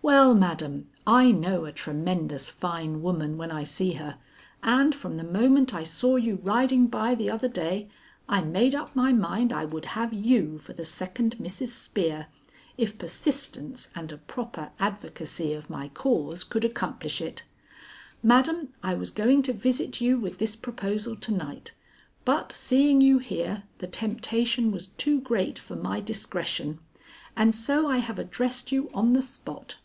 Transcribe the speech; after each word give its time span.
Well, 0.00 0.32
madam, 0.32 0.88
I 1.08 1.32
know 1.32 1.64
a 1.64 1.72
tremendous 1.72 2.50
fine 2.50 3.02
woman 3.02 3.36
when 3.36 3.50
I 3.50 3.64
see 3.64 3.94
her, 3.94 4.16
and 4.62 4.94
from 4.94 5.16
the 5.16 5.24
moment 5.24 5.74
I 5.74 5.82
saw 5.82 6.14
you 6.14 6.36
riding 6.36 6.86
by 6.86 7.16
the 7.16 7.28
other 7.28 7.48
day, 7.48 7.88
I 8.28 8.42
made 8.42 8.76
up 8.76 8.94
my 8.94 9.12
mind 9.12 9.52
I 9.52 9.64
would 9.64 9.86
have 9.86 10.14
you 10.14 10.56
for 10.58 10.72
the 10.72 10.84
second 10.84 11.36
Mrs. 11.38 11.70
Spear, 11.70 12.28
if 12.78 12.96
persistence 12.96 13.90
and 13.96 14.12
a 14.12 14.18
proper 14.18 14.70
advocacy 14.78 15.52
of 15.52 15.68
my 15.68 15.88
cause 15.88 16.44
could 16.44 16.64
accomplish 16.64 17.20
it. 17.20 17.42
Madam, 18.22 18.72
I 18.84 18.94
was 18.94 19.10
going 19.10 19.42
to 19.42 19.52
visit 19.52 20.00
you 20.00 20.16
with 20.16 20.38
this 20.38 20.54
proposal 20.54 21.16
to 21.16 21.34
night, 21.34 21.72
but 22.24 22.52
seeing 22.52 23.00
you 23.00 23.18
here, 23.18 23.64
the 23.78 23.88
temptation 23.88 24.70
was 24.70 24.86
too 24.96 25.20
great 25.20 25.58
for 25.58 25.74
my 25.74 26.00
discretion, 26.00 26.78
and 27.36 27.52
so 27.52 27.88
I 27.88 27.98
have 27.98 28.18
addressed 28.20 28.70
you 28.70 28.90
on 28.94 29.12
the 29.12 29.22
spot. 29.22 29.76